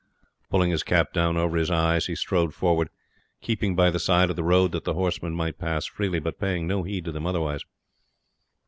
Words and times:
Pulling 0.49 0.71
his 0.71 0.81
cap 0.81 1.13
down 1.13 1.37
over 1.37 1.55
his 1.57 1.69
eyes, 1.69 2.07
he 2.07 2.15
strode 2.15 2.55
forward, 2.55 2.89
keeping 3.39 3.75
by 3.75 3.91
the 3.91 3.99
side 3.99 4.31
of 4.31 4.35
the 4.35 4.41
road 4.43 4.71
that 4.71 4.83
the 4.83 4.95
horsemen 4.95 5.35
might 5.35 5.59
pass 5.59 5.85
freely, 5.85 6.17
but 6.17 6.39
paying 6.39 6.65
no 6.65 6.81
heed 6.81 7.05
to 7.05 7.11
them 7.11 7.27
otherwise. 7.27 7.61